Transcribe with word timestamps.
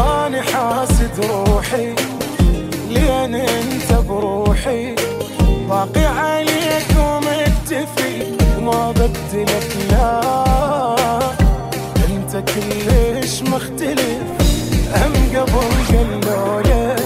واخد 0.00 1.24
روحي 1.24 1.94
لين 2.88 3.34
انت 3.34 3.92
بروحي. 4.08 4.94
باقي 5.68 6.04
عليك 6.04 6.88
ومكتفي 6.98 8.36
ما 8.60 8.90
بدلك 8.90 9.76
لا. 9.90 10.20
انت 12.08 12.44
كلش 12.50 13.42
مختلف 13.42 14.22
هم 14.96 15.12
قبل 15.36 15.86
قلولك 15.88 17.02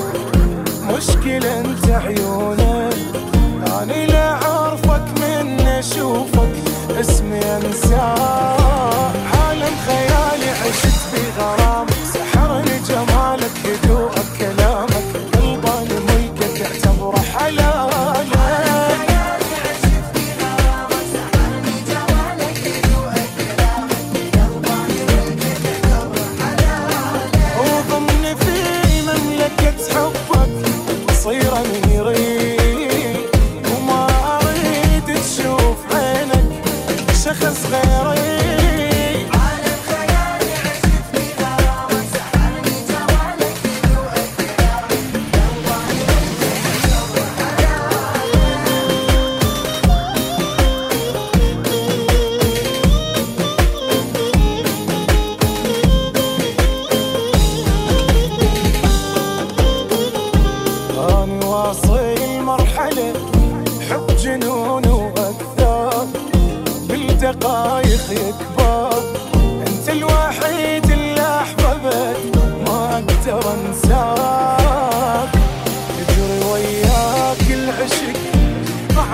مشكلة 0.91 1.61
انت 1.61 1.91
عيونك 1.91 2.24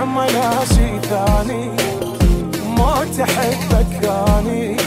طعمه 0.01 0.25
لا 0.25 0.65
شي 0.65 0.99
ثاني 1.09 1.65
ما 2.77 3.05
تحبك 3.17 4.05
أني 4.05 4.77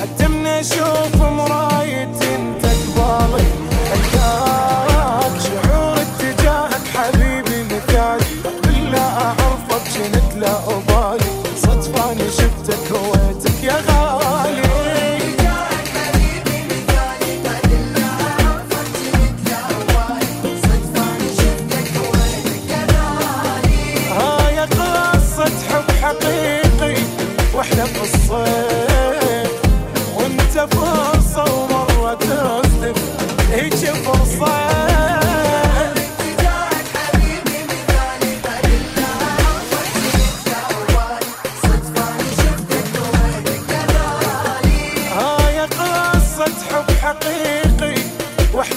حتى 0.00 0.28
من 0.28 0.46
أشوف 0.46 1.16
مراية 1.22 1.73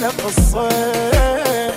وإحنا 0.08 0.24
بالصيف 0.24 1.74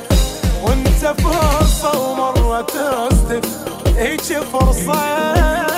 وانت 0.64 1.22
فرصة 1.22 2.00
ومرة 2.00 2.62
تصدف 2.62 3.50
هيك 3.98 4.22
فرصة. 4.22 5.71